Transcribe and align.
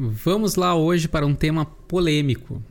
Vamos 0.00 0.54
lá 0.54 0.76
hoje 0.76 1.08
para 1.08 1.26
um 1.26 1.34
tema 1.34 1.64
polêmico. 1.64 2.62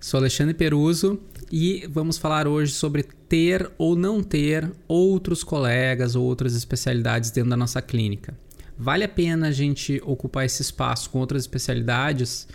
Sou 0.00 0.18
Alexandre 0.18 0.52
Peruso 0.52 1.16
e 1.52 1.86
vamos 1.88 2.18
falar 2.18 2.48
hoje 2.48 2.72
sobre 2.72 3.04
ter 3.04 3.70
ou 3.78 3.94
não 3.94 4.20
ter 4.20 4.68
outros 4.88 5.44
colegas 5.44 6.16
ou 6.16 6.24
outras 6.24 6.56
especialidades 6.56 7.30
dentro 7.30 7.50
da 7.50 7.56
nossa 7.56 7.80
clínica. 7.80 8.36
Vale 8.76 9.04
a 9.04 9.08
pena 9.08 9.46
a 9.46 9.52
gente 9.52 10.02
ocupar 10.04 10.44
esse 10.44 10.60
espaço 10.60 11.10
com 11.10 11.20
outras 11.20 11.44
especialidades? 11.44 12.48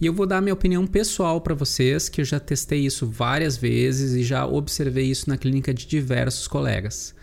E 0.00 0.06
eu 0.06 0.12
vou 0.12 0.26
dar 0.26 0.40
minha 0.40 0.52
opinião 0.52 0.84
pessoal 0.84 1.40
para 1.40 1.54
vocês, 1.54 2.08
que 2.08 2.20
eu 2.20 2.24
já 2.24 2.40
testei 2.40 2.84
isso 2.84 3.06
várias 3.06 3.56
vezes 3.56 4.14
e 4.14 4.24
já 4.24 4.44
observei 4.44 5.04
isso 5.04 5.30
na 5.30 5.36
clínica 5.36 5.72
de 5.72 5.86
diversos 5.86 6.48
colegas. 6.48 7.14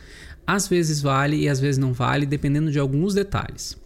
Às 0.48 0.70
vezes 0.70 1.02
vale 1.02 1.36
e 1.36 1.50
às 1.50 1.60
vezes 1.60 1.78
não 1.78 1.92
vale, 1.92 2.26
dependendo 2.26 2.72
de 2.72 2.80
alguns 2.80 3.14
detalhes. 3.14 3.83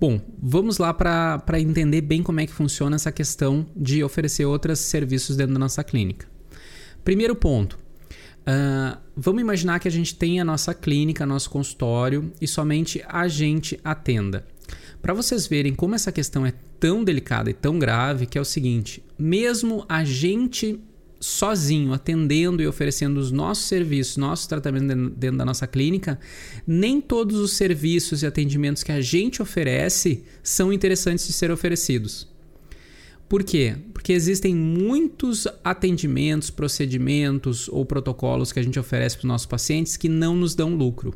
Bom, 0.00 0.20
vamos 0.40 0.78
lá 0.78 0.94
para 0.94 1.60
entender 1.60 2.02
bem 2.02 2.22
como 2.22 2.38
é 2.38 2.46
que 2.46 2.52
funciona 2.52 2.94
essa 2.94 3.10
questão 3.10 3.66
de 3.74 4.04
oferecer 4.04 4.44
outros 4.44 4.78
serviços 4.78 5.34
dentro 5.34 5.54
da 5.54 5.58
nossa 5.58 5.82
clínica. 5.82 6.28
Primeiro 7.04 7.34
ponto. 7.34 7.76
Uh, 8.40 8.96
vamos 9.16 9.42
imaginar 9.42 9.80
que 9.80 9.88
a 9.88 9.90
gente 9.90 10.14
tem 10.14 10.40
a 10.40 10.44
nossa 10.44 10.72
clínica, 10.72 11.26
nosso 11.26 11.50
consultório 11.50 12.32
e 12.40 12.46
somente 12.46 13.04
a 13.08 13.26
gente 13.26 13.78
atenda. 13.82 14.46
Para 15.02 15.14
vocês 15.14 15.48
verem 15.48 15.74
como 15.74 15.96
essa 15.96 16.12
questão 16.12 16.46
é 16.46 16.52
tão 16.78 17.02
delicada 17.02 17.50
e 17.50 17.54
tão 17.54 17.78
grave, 17.78 18.26
que 18.26 18.38
é 18.38 18.40
o 18.40 18.44
seguinte: 18.44 19.02
mesmo 19.18 19.84
a 19.88 20.04
gente 20.04 20.80
sozinho, 21.20 21.92
atendendo 21.92 22.62
e 22.62 22.66
oferecendo 22.66 23.18
os 23.18 23.30
nossos 23.30 23.66
serviços, 23.66 24.16
nossos 24.16 24.46
tratamentos 24.46 25.12
dentro 25.16 25.38
da 25.38 25.44
nossa 25.44 25.66
clínica, 25.66 26.18
nem 26.66 27.00
todos 27.00 27.38
os 27.38 27.52
serviços 27.52 28.22
e 28.22 28.26
atendimentos 28.26 28.82
que 28.82 28.92
a 28.92 29.00
gente 29.00 29.42
oferece 29.42 30.24
são 30.42 30.72
interessantes 30.72 31.26
de 31.26 31.32
ser 31.32 31.50
oferecidos. 31.50 32.28
Por 33.28 33.44
quê? 33.44 33.76
Porque 33.92 34.12
existem 34.12 34.54
muitos 34.54 35.46
atendimentos, 35.62 36.48
procedimentos 36.48 37.68
ou 37.68 37.84
protocolos 37.84 38.52
que 38.52 38.58
a 38.58 38.62
gente 38.62 38.78
oferece 38.78 39.16
para 39.16 39.24
os 39.24 39.28
nossos 39.28 39.46
pacientes 39.46 39.96
que 39.96 40.08
não 40.08 40.34
nos 40.34 40.54
dão 40.54 40.74
lucro. 40.74 41.12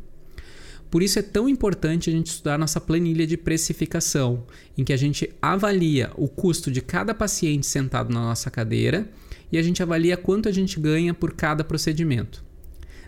Por 0.91 1.01
isso 1.01 1.17
é 1.17 1.23
tão 1.23 1.49
importante 1.49 2.11
a 2.11 2.13
gente 2.13 2.27
estudar 2.27 2.59
nossa 2.59 2.79
planilha 2.79 3.25
de 3.25 3.35
precificação, 3.35 4.45
em 4.77 4.83
que 4.83 4.93
a 4.93 4.97
gente 4.97 5.27
avalia 5.41 6.11
o 6.15 6.27
custo 6.27 6.69
de 6.69 6.81
cada 6.81 7.15
paciente 7.15 7.65
sentado 7.65 8.13
na 8.13 8.21
nossa 8.21 8.51
cadeira 8.51 9.09
e 9.53 9.57
a 9.59 9.61
gente 9.61 9.83
avalia 9.83 10.17
quanto 10.17 10.49
a 10.49 10.51
gente 10.51 10.79
ganha 10.79 11.13
por 11.13 11.33
cada 11.33 11.63
procedimento. 11.63 12.43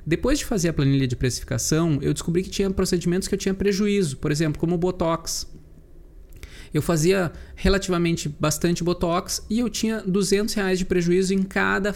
Depois 0.06 0.38
de 0.38 0.46
fazer 0.46 0.70
a 0.70 0.74
planilha 0.74 1.08
de 1.08 1.16
precificação, 1.16 1.98
eu 2.04 2.14
descobri 2.14 2.44
que 2.44 2.52
tinha 2.52 2.70
procedimentos 2.70 3.28
que 3.28 3.34
eu 3.34 3.40
tinha 3.40 3.54
prejuízo, 3.56 4.18
por 4.18 4.32
exemplo, 4.32 4.60
como 4.60 4.76
o 4.76 4.78
Botox. 4.78 5.52
Eu 6.72 6.84
fazia 6.84 7.32
relativamente 7.56 8.30
bastante 8.30 8.84
Botox 8.84 9.44
e 9.50 9.58
eu 9.60 9.70
tinha 9.72 10.02
200 10.02 10.54
reais 10.54 10.78
de 10.78 10.86
prejuízo 10.86 11.34
em 11.34 11.42
cada 11.42 11.96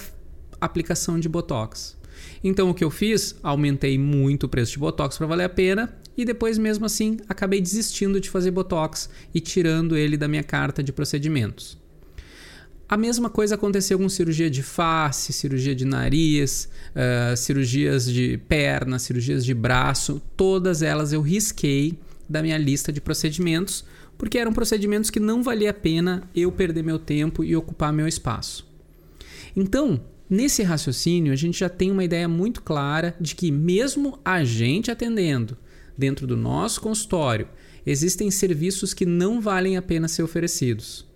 aplicação 0.60 1.20
de 1.20 1.30
Botox. 1.30 1.96
Então 2.44 2.72
o 2.72 2.74
que 2.74 2.84
eu 2.84 2.90
fiz? 2.90 3.36
Aumentei 3.44 4.00
muito 4.00 4.48
o 4.48 4.50
preço 4.50 4.72
de 4.72 4.80
Botox 4.80 5.16
para 5.16 5.28
valer 5.28 5.44
a 5.44 5.50
pena 5.50 5.96
e 6.18 6.26
depois, 6.26 6.58
mesmo 6.58 6.88
assim, 6.88 7.18
acabei 7.30 7.62
desistindo 7.62 8.20
de 8.20 8.32
fazer 8.32 8.50
Botox 8.50 9.12
e 9.32 9.40
tirando 9.40 9.96
ele 9.96 10.18
da 10.18 10.28
minha 10.28 10.44
carta 10.44 10.82
de 10.82 10.92
procedimentos. 10.92 11.78
A 12.90 12.98
mesma 12.98 13.30
coisa 13.30 13.54
aconteceu 13.54 14.00
com 14.00 14.10
cirurgia 14.10 14.50
de 14.50 14.64
face, 14.64 15.32
cirurgia 15.32 15.76
de 15.76 15.86
nariz, 15.86 16.68
uh, 16.96 17.38
cirurgias 17.38 18.12
de 18.12 18.40
perna, 18.50 18.98
cirurgias 18.98 19.46
de 19.46 19.54
braço, 19.54 20.20
todas 20.36 20.82
elas 20.82 21.14
eu 21.14 21.22
risquei 21.22 22.00
da 22.28 22.42
minha 22.42 22.58
lista 22.58 22.92
de 22.92 23.00
procedimentos, 23.00 23.86
porque 24.18 24.40
eram 24.40 24.52
procedimentos 24.52 25.12
que 25.12 25.20
não 25.20 25.44
valia 25.44 25.70
a 25.70 25.74
pena 25.74 26.24
eu 26.36 26.52
perder 26.52 26.84
meu 26.84 26.98
tempo 26.98 27.44
e 27.44 27.56
ocupar 27.56 27.94
meu 27.94 28.08
espaço. 28.08 28.68
Então, 29.56 30.02
nesse 30.28 30.64
raciocínio, 30.64 31.32
a 31.32 31.36
gente 31.36 31.60
já 31.60 31.70
tem 31.70 31.92
uma 31.92 32.04
ideia 32.04 32.28
muito 32.28 32.64
clara 32.64 33.16
de 33.22 33.36
que, 33.36 33.52
mesmo 33.52 34.18
a 34.26 34.44
gente 34.44 34.90
atendendo 34.90 35.56
dentro 35.96 36.26
do 36.26 36.36
nosso 36.36 36.82
consultório, 36.82 37.50
existem 37.86 38.32
serviços 38.32 38.96
que 38.96 39.06
não 39.06 39.40
valem 39.40 39.78
a 39.78 39.82
pena 39.82 40.08
ser 40.08 40.24
oferecidos 40.24 41.08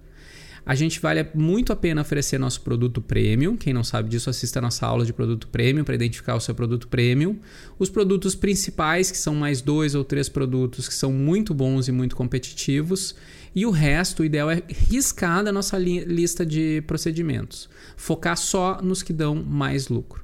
a 0.65 0.75
gente 0.75 0.99
vale 0.99 1.27
muito 1.33 1.73
a 1.73 1.75
pena 1.75 2.01
oferecer 2.01 2.37
nosso 2.37 2.61
produto 2.61 3.01
premium. 3.01 3.57
Quem 3.57 3.73
não 3.73 3.83
sabe 3.83 4.09
disso, 4.09 4.29
assista 4.29 4.59
a 4.59 4.61
nossa 4.61 4.85
aula 4.85 5.05
de 5.05 5.11
produto 5.11 5.47
premium 5.47 5.83
para 5.83 5.95
identificar 5.95 6.35
o 6.35 6.39
seu 6.39 6.55
produto 6.55 6.87
premium. 6.87 7.37
Os 7.77 7.89
produtos 7.89 8.33
principais, 8.33 9.11
que 9.11 9.17
são 9.17 9.35
mais 9.35 9.61
dois 9.61 9.93
ou 9.93 10.05
três 10.05 10.29
produtos 10.29 10.87
que 10.87 10.93
são 10.93 11.11
muito 11.11 11.53
bons 11.53 11.89
e 11.89 11.91
muito 11.91 12.15
competitivos. 12.15 13.13
E 13.53 13.65
o 13.65 13.71
resto, 13.71 14.21
o 14.21 14.25
ideal 14.25 14.49
é 14.49 14.63
riscar 14.67 15.43
da 15.43 15.51
nossa 15.51 15.77
li 15.77 16.05
lista 16.05 16.45
de 16.45 16.81
procedimentos. 16.87 17.69
Focar 17.97 18.37
só 18.37 18.81
nos 18.81 19.03
que 19.03 19.11
dão 19.11 19.35
mais 19.35 19.89
lucro. 19.89 20.23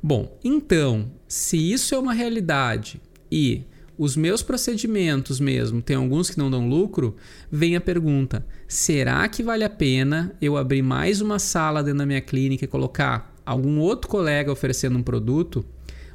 Bom, 0.00 0.38
então, 0.44 1.10
se 1.26 1.56
isso 1.72 1.96
é 1.96 1.98
uma 1.98 2.12
realidade 2.12 3.00
e 3.30 3.64
os 3.98 4.16
meus 4.16 4.42
procedimentos 4.42 5.40
mesmo, 5.40 5.82
tem 5.82 5.96
alguns 5.96 6.30
que 6.30 6.38
não 6.38 6.48
dão 6.48 6.68
lucro, 6.68 7.16
vem 7.50 7.74
a 7.74 7.80
pergunta: 7.80 8.46
será 8.68 9.28
que 9.28 9.42
vale 9.42 9.64
a 9.64 9.70
pena 9.70 10.32
eu 10.40 10.56
abrir 10.56 10.82
mais 10.82 11.20
uma 11.20 11.40
sala 11.40 11.82
dentro 11.82 11.98
da 11.98 12.06
minha 12.06 12.20
clínica 12.20 12.64
e 12.64 12.68
colocar 12.68 13.34
algum 13.44 13.80
outro 13.80 14.08
colega 14.08 14.52
oferecendo 14.52 14.96
um 14.96 15.02
produto? 15.02 15.64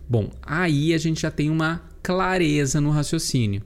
Bom, 0.07 0.31
aí 0.41 0.93
a 0.93 0.97
gente 0.97 1.21
já 1.21 1.31
tem 1.31 1.49
uma 1.49 1.83
clareza 2.01 2.79
no 2.79 2.89
raciocínio. 2.89 3.61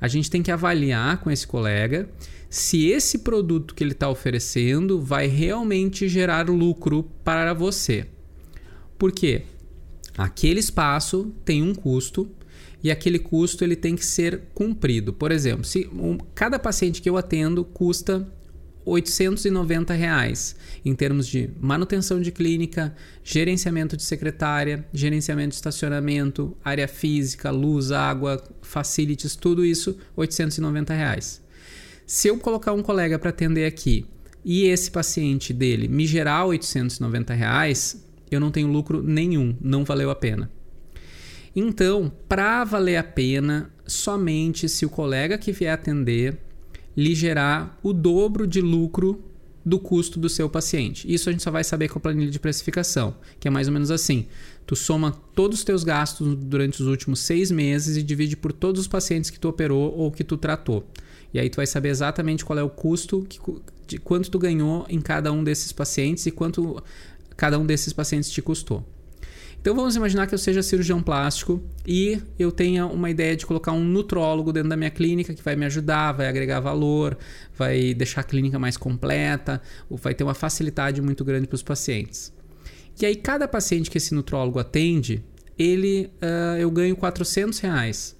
A 0.00 0.08
gente 0.08 0.30
tem 0.30 0.42
que 0.42 0.50
avaliar 0.50 1.18
com 1.18 1.30
esse 1.30 1.46
colega 1.46 2.08
se 2.50 2.86
esse 2.88 3.18
produto 3.18 3.74
que 3.74 3.82
ele 3.82 3.92
está 3.92 4.08
oferecendo 4.08 5.00
vai 5.00 5.26
realmente 5.26 6.08
gerar 6.08 6.48
lucro 6.48 7.10
para 7.24 7.52
você. 7.52 8.06
Por 8.98 9.10
quê? 9.10 9.42
Aquele 10.16 10.60
espaço 10.60 11.32
tem 11.44 11.62
um 11.62 11.74
custo 11.74 12.30
e 12.82 12.90
aquele 12.90 13.18
custo 13.18 13.64
ele 13.64 13.76
tem 13.76 13.96
que 13.96 14.04
ser 14.04 14.42
cumprido. 14.54 15.12
Por 15.12 15.32
exemplo, 15.32 15.64
se 15.64 15.88
um, 15.92 16.18
cada 16.34 16.58
paciente 16.58 17.00
que 17.00 17.08
eu 17.08 17.16
atendo 17.16 17.64
custa 17.64 18.26
890 18.84 19.94
reais, 19.94 20.54
em 20.84 20.94
termos 20.94 21.26
de 21.26 21.50
manutenção 21.58 22.20
de 22.20 22.30
clínica, 22.30 22.94
gerenciamento 23.22 23.96
de 23.96 24.02
secretária, 24.02 24.86
gerenciamento 24.92 25.50
de 25.50 25.54
estacionamento, 25.56 26.56
área 26.62 26.86
física, 26.86 27.50
luz, 27.50 27.90
água, 27.90 28.42
facilities, 28.60 29.34
tudo 29.34 29.64
isso 29.64 29.96
890 30.14 30.92
reais. 30.92 31.42
Se 32.06 32.28
eu 32.28 32.38
colocar 32.38 32.72
um 32.72 32.82
colega 32.82 33.18
para 33.18 33.30
atender 33.30 33.64
aqui 33.64 34.04
e 34.44 34.64
esse 34.64 34.90
paciente 34.90 35.54
dele 35.54 35.88
me 35.88 36.06
gerar 36.06 36.44
890 36.44 37.32
reais, 37.32 38.04
eu 38.30 38.38
não 38.38 38.50
tenho 38.50 38.68
lucro 38.68 39.02
nenhum, 39.02 39.56
não 39.60 39.84
valeu 39.84 40.10
a 40.10 40.14
pena. 40.14 40.50
Então, 41.54 42.12
para 42.28 42.64
valer 42.64 42.96
a 42.96 43.04
pena, 43.04 43.70
somente 43.86 44.68
se 44.68 44.84
o 44.84 44.90
colega 44.90 45.38
que 45.38 45.52
vier 45.52 45.72
atender 45.72 46.38
lhe 46.96 47.14
gerar 47.14 47.78
o 47.82 47.92
dobro 47.92 48.46
de 48.46 48.60
lucro 48.60 49.22
do 49.64 49.78
custo 49.78 50.18
do 50.20 50.28
seu 50.28 50.48
paciente. 50.48 51.10
Isso 51.12 51.28
a 51.28 51.32
gente 51.32 51.42
só 51.42 51.50
vai 51.50 51.64
saber 51.64 51.88
com 51.88 51.98
a 51.98 52.02
planilha 52.02 52.30
de 52.30 52.38
precificação, 52.38 53.16
que 53.40 53.48
é 53.48 53.50
mais 53.50 53.66
ou 53.66 53.72
menos 53.72 53.90
assim. 53.90 54.26
Tu 54.66 54.76
soma 54.76 55.12
todos 55.34 55.58
os 55.58 55.64
teus 55.64 55.82
gastos 55.82 56.36
durante 56.36 56.82
os 56.82 56.86
últimos 56.86 57.20
seis 57.20 57.50
meses 57.50 57.96
e 57.96 58.02
divide 58.02 58.36
por 58.36 58.52
todos 58.52 58.82
os 58.82 58.88
pacientes 58.88 59.30
que 59.30 59.38
tu 59.38 59.48
operou 59.48 59.94
ou 59.96 60.10
que 60.10 60.22
tu 60.22 60.36
tratou. 60.36 60.86
E 61.32 61.40
aí 61.40 61.48
tu 61.48 61.56
vai 61.56 61.66
saber 61.66 61.88
exatamente 61.88 62.44
qual 62.44 62.58
é 62.58 62.62
o 62.62 62.70
custo, 62.70 63.26
que, 63.28 63.40
de 63.86 63.98
quanto 63.98 64.30
tu 64.30 64.38
ganhou 64.38 64.86
em 64.88 65.00
cada 65.00 65.32
um 65.32 65.42
desses 65.42 65.72
pacientes 65.72 66.26
e 66.26 66.30
quanto 66.30 66.82
cada 67.36 67.58
um 67.58 67.66
desses 67.66 67.92
pacientes 67.92 68.30
te 68.30 68.42
custou. 68.42 68.86
Então 69.64 69.74
vamos 69.74 69.96
imaginar 69.96 70.26
que 70.26 70.34
eu 70.34 70.38
seja 70.38 70.62
cirurgião 70.62 71.02
plástico 71.02 71.58
e 71.86 72.20
eu 72.38 72.52
tenha 72.52 72.84
uma 72.84 73.08
ideia 73.08 73.34
de 73.34 73.46
colocar 73.46 73.72
um 73.72 73.82
nutrólogo 73.82 74.52
dentro 74.52 74.68
da 74.68 74.76
minha 74.76 74.90
clínica 74.90 75.32
que 75.32 75.42
vai 75.42 75.56
me 75.56 75.64
ajudar, 75.64 76.12
vai 76.12 76.28
agregar 76.28 76.60
valor, 76.60 77.16
vai 77.56 77.94
deixar 77.94 78.20
a 78.20 78.24
clínica 78.24 78.58
mais 78.58 78.76
completa, 78.76 79.62
vai 79.88 80.12
ter 80.14 80.22
uma 80.22 80.34
facilidade 80.34 81.00
muito 81.00 81.24
grande 81.24 81.46
para 81.46 81.54
os 81.54 81.62
pacientes. 81.62 82.30
E 83.00 83.06
aí 83.06 83.16
cada 83.16 83.48
paciente 83.48 83.90
que 83.90 83.96
esse 83.96 84.14
nutrólogo 84.14 84.58
atende, 84.58 85.24
ele 85.58 86.10
uh, 86.20 86.58
eu 86.58 86.70
ganho 86.70 86.94
400 86.94 87.58
reais. 87.60 88.14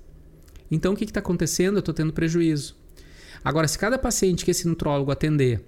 Então 0.71 0.95
o 0.95 0.97
que 0.97 1.05
está 1.05 1.21
acontecendo? 1.21 1.77
Eu 1.77 1.81
estou 1.81 1.93
tendo 1.93 2.15
prejuízo. 2.15 2.75
Agora, 3.45 3.69
se 3.69 3.79
cada 3.79 3.99
paciente 3.99 4.47
que 4.47 4.51
esse 4.51 4.67
nutrólogo 4.67 5.11
atender 5.11 5.63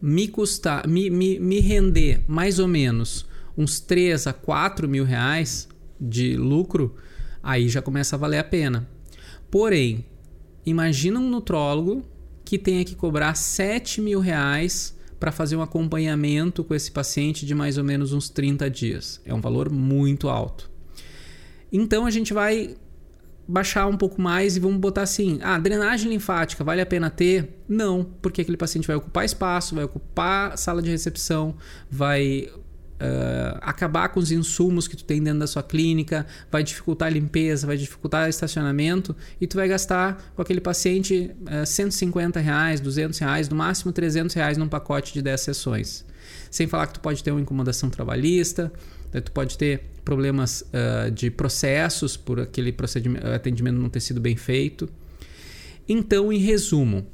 me 0.00 0.28
custar, 0.28 0.86
me, 0.86 1.10
me, 1.10 1.40
me 1.40 1.58
render 1.58 2.20
mais 2.28 2.60
ou 2.60 2.68
menos 2.68 3.26
uns 3.56 3.80
3 3.80 4.26
a 4.26 4.32
4 4.32 4.88
mil 4.88 5.04
reais 5.04 5.68
de 6.00 6.36
lucro, 6.36 6.94
aí 7.42 7.68
já 7.68 7.80
começa 7.80 8.16
a 8.16 8.18
valer 8.18 8.38
a 8.38 8.44
pena. 8.44 8.88
Porém, 9.50 10.04
imagina 10.64 11.18
um 11.18 11.28
nutrólogo 11.28 12.04
que 12.44 12.58
tenha 12.58 12.84
que 12.84 12.94
cobrar 12.94 13.34
7 13.34 14.00
mil 14.00 14.20
reais 14.20 14.96
para 15.18 15.32
fazer 15.32 15.56
um 15.56 15.62
acompanhamento 15.62 16.62
com 16.62 16.74
esse 16.74 16.90
paciente 16.90 17.46
de 17.46 17.54
mais 17.54 17.78
ou 17.78 17.84
menos 17.84 18.12
uns 18.12 18.28
30 18.28 18.68
dias. 18.70 19.20
É 19.24 19.32
um 19.32 19.40
valor 19.40 19.70
muito 19.70 20.28
alto. 20.28 20.70
Então 21.72 22.06
a 22.06 22.10
gente 22.10 22.32
vai 22.32 22.76
baixar 23.48 23.86
um 23.86 23.96
pouco 23.96 24.20
mais 24.20 24.56
e 24.56 24.60
vamos 24.60 24.78
botar 24.78 25.02
assim: 25.02 25.38
ah, 25.42 25.58
drenagem 25.58 26.10
linfática 26.10 26.62
vale 26.62 26.80
a 26.80 26.86
pena 26.86 27.10
ter? 27.10 27.62
Não, 27.68 28.04
porque 28.20 28.42
aquele 28.42 28.56
paciente 28.56 28.86
vai 28.86 28.96
ocupar 28.96 29.24
espaço, 29.24 29.74
vai 29.74 29.84
ocupar 29.84 30.56
sala 30.58 30.82
de 30.82 30.90
recepção, 30.90 31.54
vai 31.90 32.48
uh, 32.96 33.58
acabar 33.60 34.08
com 34.08 34.20
os 34.20 34.30
insumos 34.30 34.88
que 34.88 34.96
tu 34.96 35.04
tem 35.04 35.22
dentro 35.22 35.40
da 35.40 35.46
sua 35.46 35.62
clínica, 35.62 36.26
vai 36.50 36.62
dificultar 36.62 37.08
a 37.08 37.10
limpeza, 37.10 37.66
vai 37.66 37.76
dificultar 37.76 38.26
o 38.26 38.28
estacionamento 38.28 39.14
e 39.40 39.46
tu 39.46 39.56
vai 39.56 39.68
gastar 39.68 40.32
com 40.34 40.42
aquele 40.42 40.60
paciente 40.60 41.30
uh, 41.62 41.66
150 41.66 42.40
reais, 42.40 42.80
200 42.80 43.18
reais, 43.18 43.48
no 43.48 43.56
máximo 43.56 43.92
300 43.92 44.34
reais 44.34 44.58
num 44.58 44.68
pacote 44.68 45.12
de 45.12 45.22
10 45.22 45.40
sessões. 45.40 46.04
Sem 46.50 46.66
falar 46.66 46.86
que 46.86 46.94
tu 46.94 47.00
pode 47.00 47.22
ter 47.22 47.30
uma 47.30 47.40
incomodação 47.40 47.90
trabalhista, 47.90 48.72
né, 49.12 49.20
tu 49.20 49.30
pode 49.32 49.56
ter 49.56 49.82
problemas 50.04 50.62
uh, 50.62 51.10
de 51.10 51.30
processos 51.30 52.16
por 52.16 52.40
aquele 52.40 52.74
atendimento 53.34 53.76
não 53.76 53.88
ter 53.88 54.00
sido 54.00 54.20
bem 54.20 54.36
feito. 54.36 54.88
Então, 55.88 56.32
em 56.32 56.38
resumo, 56.38 57.06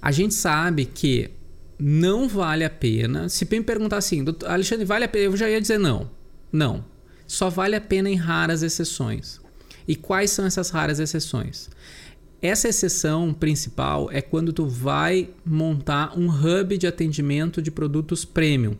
a 0.00 0.12
gente 0.12 0.34
sabe 0.34 0.84
que 0.84 1.30
não 1.78 2.28
vale 2.28 2.64
a 2.64 2.70
pena. 2.70 3.28
Se 3.28 3.46
me 3.50 3.62
perguntar 3.62 3.98
assim, 3.98 4.24
Alexandre, 4.46 4.84
vale 4.84 5.04
a 5.04 5.08
pena? 5.08 5.24
Eu 5.26 5.36
já 5.36 5.48
ia 5.48 5.60
dizer 5.60 5.78
não. 5.78 6.10
Não. 6.50 6.84
Só 7.26 7.48
vale 7.48 7.76
a 7.76 7.80
pena 7.80 8.10
em 8.10 8.16
raras 8.16 8.62
exceções. 8.62 9.40
E 9.86 9.94
quais 9.94 10.30
são 10.30 10.44
essas 10.44 10.70
raras 10.70 10.98
exceções? 10.98 11.70
Essa 12.40 12.68
exceção 12.68 13.34
principal 13.34 14.08
é 14.12 14.20
quando 14.20 14.52
tu 14.52 14.66
vai 14.66 15.30
montar 15.44 16.18
um 16.18 16.28
hub 16.28 16.78
de 16.78 16.86
atendimento 16.86 17.60
de 17.60 17.70
produtos 17.70 18.24
premium. 18.24 18.76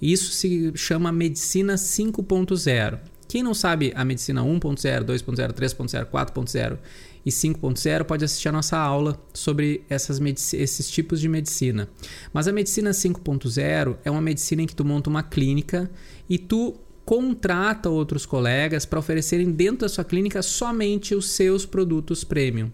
Isso 0.00 0.32
se 0.32 0.72
chama 0.74 1.10
medicina 1.10 1.76
5.0. 1.76 2.98
Quem 3.34 3.42
não 3.42 3.52
sabe 3.52 3.92
a 3.96 4.04
medicina 4.04 4.42
1.0, 4.42 5.02
2.0, 5.02 5.52
3.0, 5.54 6.06
4.0 6.06 6.78
e 7.26 7.30
5.0 7.30 8.04
pode 8.04 8.24
assistir 8.24 8.48
a 8.48 8.52
nossa 8.52 8.78
aula 8.78 9.20
sobre 9.32 9.82
essas 9.90 10.20
esses 10.52 10.88
tipos 10.88 11.20
de 11.20 11.28
medicina. 11.28 11.88
Mas 12.32 12.46
a 12.46 12.52
medicina 12.52 12.92
5.0 12.92 13.96
é 14.04 14.08
uma 14.08 14.20
medicina 14.20 14.62
em 14.62 14.66
que 14.68 14.76
tu 14.76 14.84
monta 14.84 15.10
uma 15.10 15.24
clínica 15.24 15.90
e 16.28 16.38
tu 16.38 16.76
contrata 17.04 17.90
outros 17.90 18.24
colegas 18.24 18.86
para 18.86 19.00
oferecerem 19.00 19.50
dentro 19.50 19.78
da 19.78 19.88
sua 19.88 20.04
clínica 20.04 20.40
somente 20.40 21.12
os 21.12 21.30
seus 21.30 21.66
produtos 21.66 22.22
premium. 22.22 22.70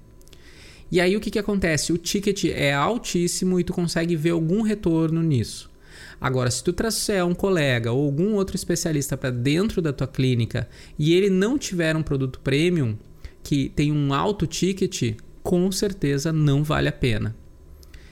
E 0.93 1.01
aí 1.01 1.17
o 1.17 1.21
que, 1.21 1.31
que 1.31 1.39
acontece? 1.39 1.91
O 1.91 1.97
ticket 1.97 2.45
é 2.45 2.75
altíssimo 2.75 3.59
e 3.59 3.65
tu 3.65 3.73
consegue 3.73 4.15
ver 4.15 4.33
algum 4.33 4.61
retorno 4.61 5.23
nisso. 5.23 5.70
Agora, 6.21 6.51
se 6.51 6.63
tu 6.63 6.73
trouxer 6.73 7.25
um 7.25 7.35
colega 7.35 7.93
ou 7.93 8.05
algum 8.05 8.35
outro 8.35 8.55
especialista 8.55 9.17
para 9.17 9.31
dentro 9.31 9.81
da 9.81 9.93
tua 9.93 10.07
clínica 10.07 10.69
e 10.99 11.15
ele 11.15 11.31
não 11.31 11.57
tiver 11.57 11.97
um 11.97 12.03
produto 12.03 12.41
premium 12.41 12.97
que 13.43 13.71
tem 13.71 13.91
um 13.91 14.13
alto 14.13 14.47
ticket, 14.47 15.17
com 15.43 15.73
certeza 15.73 16.31
não 16.33 16.63
vale 16.63 16.89
a 16.89 16.93
pena. 16.93 17.35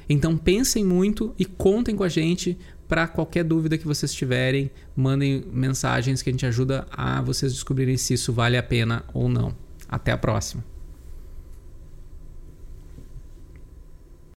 Então 0.08 0.38
pensem 0.38 0.82
muito 0.82 1.34
e 1.38 1.44
contem 1.44 1.94
com 1.94 2.02
a 2.02 2.08
gente 2.08 2.56
para 2.88 3.06
qualquer 3.06 3.44
dúvida 3.44 3.76
que 3.76 3.87
vocês 3.87 4.14
tiverem, 4.14 4.70
mandem 4.96 5.44
mensagens 5.52 6.22
que 6.22 6.31
a 6.31 6.32
gente 6.32 6.46
ajuda 6.46 6.87
a 6.90 7.20
vocês 7.20 7.52
descobrirem 7.52 7.99
se 7.99 8.14
isso 8.14 8.32
vale 8.32 8.56
a 8.56 8.62
pena 8.62 9.04
ou 9.12 9.28
não. 9.28 9.54
Até 9.87 10.11
a 10.11 10.16
próxima. 10.16 10.77